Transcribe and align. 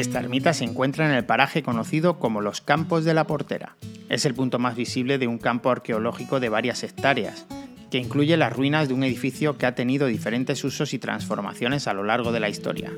Esta 0.00 0.20
ermita 0.20 0.54
se 0.54 0.64
encuentra 0.64 1.04
en 1.04 1.12
el 1.12 1.26
paraje 1.26 1.62
conocido 1.62 2.18
como 2.18 2.40
los 2.40 2.62
Campos 2.62 3.04
de 3.04 3.12
la 3.12 3.26
Portera. 3.26 3.76
Es 4.08 4.24
el 4.24 4.34
punto 4.34 4.58
más 4.58 4.74
visible 4.74 5.18
de 5.18 5.26
un 5.26 5.36
campo 5.36 5.70
arqueológico 5.70 6.40
de 6.40 6.48
varias 6.48 6.82
hectáreas, 6.82 7.46
que 7.90 7.98
incluye 7.98 8.36
las 8.38 8.52
ruinas 8.52 8.88
de 8.88 8.94
un 8.94 9.04
edificio 9.04 9.58
que 9.58 9.66
ha 9.66 9.74
tenido 9.74 10.06
diferentes 10.06 10.64
usos 10.64 10.94
y 10.94 10.98
transformaciones 10.98 11.86
a 11.86 11.92
lo 11.92 12.02
largo 12.02 12.32
de 12.32 12.40
la 12.40 12.48
historia. 12.48 12.90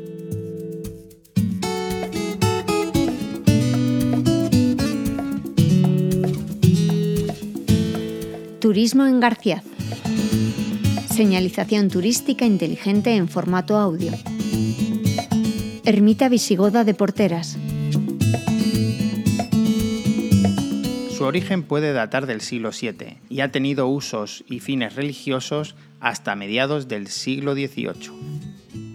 Turismo 8.63 9.07
en 9.07 9.19
García. 9.19 9.61
Señalización 11.13 11.89
turística 11.89 12.47
inteligente 12.47 13.17
en 13.17 13.27
formato 13.27 13.77
audio. 13.77 14.13
Ermita 15.85 16.29
visigoda 16.29 16.85
de 16.85 16.95
Porteras. 16.95 17.59
Su 21.11 21.25
origen 21.25 21.65
puede 21.65 21.93
datar 21.93 22.27
del 22.27 22.41
siglo 22.41 22.71
VII 22.71 23.19
y 23.29 23.41
ha 23.41 23.51
tenido 23.51 23.89
usos 23.89 24.45
y 24.47 24.61
fines 24.61 24.95
religiosos 24.95 25.75
hasta 25.99 26.37
mediados 26.37 26.87
del 26.87 27.09
siglo 27.09 27.55
XVIII. 27.55 28.13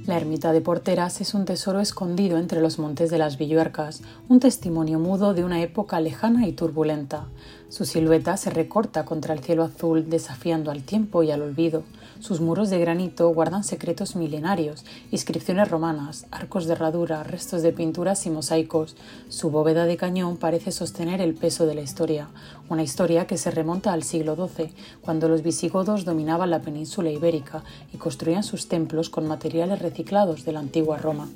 La 0.07 0.15
ermita 0.15 0.53
de 0.53 0.61
Porteras 0.61 1.19
es 1.19 1.33
un 1.33 1.43
tesoro 1.43 1.81
escondido 1.81 2.37
entre 2.37 2.61
los 2.61 2.79
montes 2.79 3.11
de 3.11 3.17
las 3.17 3.37
Villuercas, 3.37 4.03
un 4.29 4.39
testimonio 4.39 4.99
mudo 4.99 5.33
de 5.33 5.43
una 5.43 5.61
época 5.61 5.99
lejana 5.99 6.47
y 6.47 6.53
turbulenta. 6.53 7.27
Su 7.69 7.83
silueta 7.83 8.37
se 8.37 8.49
recorta 8.49 9.03
contra 9.03 9.33
el 9.33 9.41
cielo 9.41 9.63
azul, 9.63 10.09
desafiando 10.09 10.71
al 10.71 10.83
tiempo 10.83 11.21
y 11.21 11.31
al 11.31 11.41
olvido. 11.41 11.83
Sus 12.19 12.39
muros 12.39 12.69
de 12.69 12.79
granito 12.79 13.27
guardan 13.29 13.65
secretos 13.65 14.15
milenarios, 14.15 14.85
inscripciones 15.11 15.69
romanas, 15.69 16.27
arcos 16.31 16.65
de 16.65 16.73
herradura, 16.73 17.23
restos 17.23 17.63
de 17.63 17.73
pinturas 17.73 18.25
y 18.25 18.29
mosaicos. 18.29 18.95
Su 19.27 19.51
bóveda 19.51 19.85
de 19.85 19.97
cañón 19.97 20.37
parece 20.37 20.71
sostener 20.71 21.19
el 21.19 21.33
peso 21.33 21.65
de 21.65 21.75
la 21.75 21.81
historia, 21.81 22.29
una 22.69 22.83
historia 22.83 23.27
que 23.27 23.37
se 23.37 23.51
remonta 23.51 23.91
al 23.91 24.03
siglo 24.03 24.35
XII, 24.35 24.71
cuando 25.01 25.27
los 25.27 25.43
visigodos 25.43 26.05
dominaban 26.05 26.49
la 26.49 26.61
península 26.61 27.11
ibérica 27.11 27.63
y 27.93 27.97
construían 27.97 28.43
sus 28.43 28.69
templos 28.69 29.09
con 29.09 29.27
materiales 29.27 29.79
reciclados 29.79 30.45
de 30.45 30.53
la 30.53 30.59
antigua 30.59 30.97
Roma. 30.97 31.27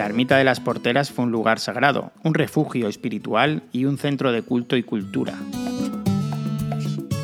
La 0.00 0.06
ermita 0.06 0.38
de 0.38 0.44
las 0.44 0.60
porteras 0.60 1.10
fue 1.10 1.26
un 1.26 1.30
lugar 1.30 1.58
sagrado, 1.58 2.10
un 2.22 2.32
refugio 2.32 2.88
espiritual 2.88 3.64
y 3.70 3.84
un 3.84 3.98
centro 3.98 4.32
de 4.32 4.40
culto 4.40 4.78
y 4.78 4.82
cultura. 4.82 5.34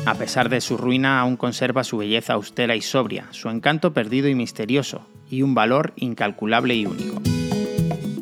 A 0.05 0.13
pesar 0.13 0.49
de 0.49 0.61
su 0.61 0.77
ruina, 0.77 1.19
aún 1.19 1.37
conserva 1.37 1.83
su 1.83 1.97
belleza 1.97 2.33
austera 2.33 2.75
y 2.75 2.81
sobria, 2.81 3.25
su 3.31 3.49
encanto 3.49 3.93
perdido 3.93 4.27
y 4.27 4.35
misterioso, 4.35 5.07
y 5.27 5.41
un 5.41 5.55
valor 5.55 5.93
incalculable 5.95 6.75
y 6.75 6.85
único. 6.85 7.19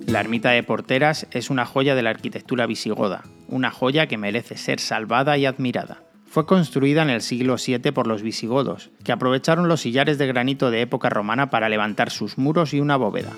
La 0.07 0.21
ermita 0.21 0.51
de 0.51 0.63
Porteras 0.63 1.27
es 1.31 1.49
una 1.49 1.65
joya 1.65 1.93
de 1.93 2.03
la 2.03 2.11
arquitectura 2.11 2.65
visigoda, 2.65 3.25
una 3.49 3.71
joya 3.71 4.07
que 4.07 4.17
merece 4.17 4.55
ser 4.55 4.79
salvada 4.79 5.37
y 5.37 5.45
admirada. 5.45 6.01
Fue 6.25 6.45
construida 6.45 7.01
en 7.01 7.09
el 7.09 7.19
siglo 7.19 7.57
VII 7.57 7.91
por 7.91 8.07
los 8.07 8.21
visigodos, 8.21 8.89
que 9.03 9.11
aprovecharon 9.11 9.67
los 9.67 9.81
sillares 9.81 10.17
de 10.17 10.27
granito 10.27 10.71
de 10.71 10.79
época 10.79 11.09
romana 11.09 11.49
para 11.49 11.67
levantar 11.67 12.09
sus 12.09 12.37
muros 12.37 12.73
y 12.73 12.79
una 12.79 12.95
bóveda. 12.95 13.33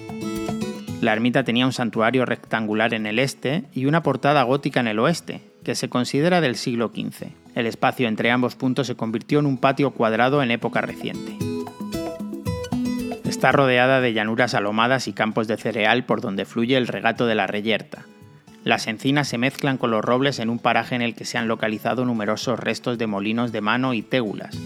La 1.01 1.13
ermita 1.13 1.43
tenía 1.43 1.65
un 1.67 1.73
santuario 1.73 2.25
rectangular 2.25 2.93
en 2.95 3.05
el 3.05 3.19
este 3.19 3.65
y 3.71 3.85
una 3.85 4.01
portada 4.01 4.41
gótica 4.43 4.79
en 4.79 4.87
el 4.87 4.97
oeste, 4.97 5.41
que 5.63 5.75
se 5.75 5.89
considera 5.89 6.41
del 6.41 6.55
siglo 6.55 6.91
XV. 6.93 7.27
El 7.53 7.67
espacio 7.67 8.07
entre 8.07 8.31
ambos 8.31 8.55
puntos 8.55 8.87
se 8.87 8.95
convirtió 8.95 9.39
en 9.39 9.45
un 9.45 9.59
patio 9.59 9.91
cuadrado 9.91 10.41
en 10.41 10.49
época 10.49 10.81
reciente. 10.81 11.37
Está 13.25 13.51
rodeada 13.51 14.01
de 14.01 14.13
llanuras 14.13 14.55
alomadas 14.55 15.07
y 15.07 15.13
campos 15.13 15.47
de 15.47 15.57
cereal 15.57 16.05
por 16.05 16.21
donde 16.21 16.45
fluye 16.45 16.77
el 16.77 16.87
regato 16.87 17.27
de 17.27 17.35
la 17.35 17.45
Reyerta. 17.45 18.05
Las 18.63 18.87
encinas 18.87 19.27
se 19.27 19.37
mezclan 19.37 19.77
con 19.77 19.91
los 19.91 20.03
robles 20.03 20.39
en 20.39 20.49
un 20.49 20.57
paraje 20.57 20.95
en 20.95 21.03
el 21.03 21.13
que 21.13 21.25
se 21.25 21.37
han 21.37 21.47
localizado 21.47 22.05
numerosos 22.05 22.59
restos 22.59 22.97
de 22.97 23.05
molinos 23.05 23.51
de 23.51 23.61
mano 23.61 23.93
y 23.93 24.01
tégulas. 24.01 24.57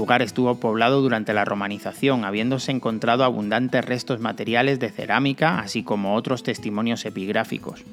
Lugar 0.00 0.22
estuvo 0.22 0.54
poblado 0.54 1.02
durante 1.02 1.34
la 1.34 1.44
romanización, 1.44 2.24
habiéndose 2.24 2.72
encontrado 2.72 3.22
abundantes 3.22 3.84
restos 3.84 4.18
materiales 4.18 4.80
de 4.80 4.88
cerámica, 4.88 5.58
así 5.58 5.82
como 5.82 6.14
otros 6.14 6.42
testimonios 6.42 7.04
epigráficos. 7.04 7.84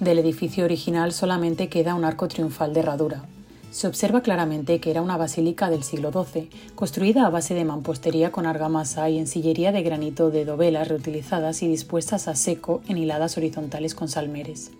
Del 0.00 0.18
edificio 0.18 0.64
original 0.64 1.12
solamente 1.12 1.68
queda 1.68 1.94
un 1.94 2.04
arco 2.04 2.26
triunfal 2.26 2.74
de 2.74 2.80
herradura. 2.80 3.22
Se 3.70 3.86
observa 3.86 4.22
claramente 4.22 4.80
que 4.80 4.90
era 4.90 5.02
una 5.02 5.16
basílica 5.16 5.70
del 5.70 5.84
siglo 5.84 6.10
XII, 6.10 6.50
construida 6.74 7.24
a 7.24 7.30
base 7.30 7.54
de 7.54 7.64
mampostería 7.64 8.32
con 8.32 8.44
argamasa 8.44 9.08
y 9.08 9.20
en 9.20 9.28
sillería 9.28 9.70
de 9.70 9.84
granito 9.84 10.32
de 10.32 10.44
dovelas 10.44 10.88
reutilizadas 10.88 11.62
y 11.62 11.68
dispuestas 11.68 12.26
a 12.26 12.34
seco 12.34 12.82
en 12.88 12.98
hiladas 12.98 13.36
horizontales 13.36 13.94
con 13.94 14.08
salmeres. 14.08 14.72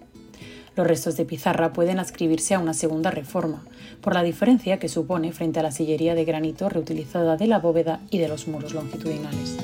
Los 0.80 0.86
restos 0.86 1.18
de 1.18 1.26
pizarra 1.26 1.74
pueden 1.74 1.98
adscribirse 1.98 2.54
a 2.54 2.58
una 2.58 2.72
segunda 2.72 3.10
reforma, 3.10 3.64
por 4.00 4.14
la 4.14 4.22
diferencia 4.22 4.78
que 4.78 4.88
supone 4.88 5.30
frente 5.30 5.60
a 5.60 5.62
la 5.62 5.72
sillería 5.72 6.14
de 6.14 6.24
granito 6.24 6.70
reutilizada 6.70 7.36
de 7.36 7.46
la 7.46 7.58
bóveda 7.58 8.00
y 8.08 8.16
de 8.16 8.28
los 8.28 8.48
muros 8.48 8.72
longitudinales. 8.72 9.58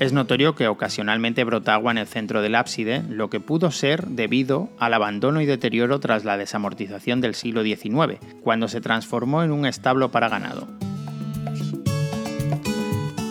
Es 0.00 0.12
notorio 0.12 0.56
que 0.56 0.66
ocasionalmente 0.66 1.44
brota 1.44 1.74
agua 1.74 1.92
en 1.92 1.98
el 1.98 2.08
centro 2.08 2.42
del 2.42 2.56
ábside, 2.56 3.04
lo 3.08 3.30
que 3.30 3.38
pudo 3.38 3.70
ser 3.70 4.08
debido 4.08 4.68
al 4.76 4.92
abandono 4.92 5.40
y 5.40 5.46
deterioro 5.46 6.00
tras 6.00 6.24
la 6.24 6.36
desamortización 6.36 7.20
del 7.20 7.36
siglo 7.36 7.62
XIX, 7.62 8.18
cuando 8.42 8.66
se 8.66 8.80
transformó 8.80 9.44
en 9.44 9.52
un 9.52 9.64
establo 9.64 10.10
para 10.10 10.28
ganado. 10.28 10.66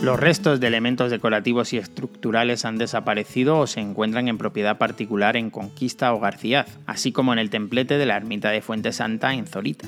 Los 0.05 0.19
restos 0.19 0.59
de 0.59 0.67
elementos 0.67 1.09
decorativos 1.09 1.73
y 1.73 1.77
estructurales 1.77 2.63
han 2.63 2.77
desaparecido 2.77 3.57
o 3.57 3.65
se 3.65 3.79
encuentran 3.79 4.27
en 4.27 4.37
propiedad 4.37 4.77
particular 4.77 5.35
en 5.35 5.49
Conquista 5.49 6.13
o 6.13 6.19
García, 6.19 6.67
así 6.85 7.11
como 7.11 7.33
en 7.33 7.39
el 7.39 7.49
templete 7.49 7.97
de 7.97 8.05
la 8.05 8.15
ermita 8.15 8.51
de 8.51 8.61
Fuente 8.61 8.91
Santa 8.91 9.33
en 9.33 9.47
Zorita. 9.47 9.87